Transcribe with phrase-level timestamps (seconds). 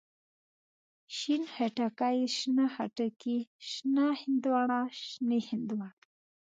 [1.15, 3.37] شين خټکی، شنه خټکي،
[3.69, 6.07] شنه هندواڼه، شنې هندواڼی.